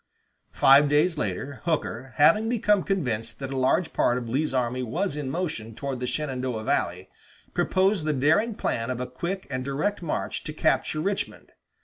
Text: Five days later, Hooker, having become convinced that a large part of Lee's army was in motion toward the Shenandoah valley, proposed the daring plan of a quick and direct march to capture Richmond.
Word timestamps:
Five 0.55 0.89
days 0.89 1.15
later, 1.19 1.61
Hooker, 1.65 2.13
having 2.15 2.49
become 2.49 2.81
convinced 2.81 3.37
that 3.37 3.53
a 3.53 3.55
large 3.55 3.93
part 3.93 4.17
of 4.17 4.27
Lee's 4.27 4.51
army 4.51 4.81
was 4.81 5.15
in 5.15 5.29
motion 5.29 5.75
toward 5.75 5.99
the 5.99 6.07
Shenandoah 6.07 6.63
valley, 6.63 7.11
proposed 7.53 8.05
the 8.05 8.11
daring 8.13 8.55
plan 8.55 8.89
of 8.89 8.99
a 8.99 9.05
quick 9.05 9.45
and 9.51 9.63
direct 9.63 10.01
march 10.01 10.43
to 10.45 10.53
capture 10.53 10.99
Richmond. 11.01 11.51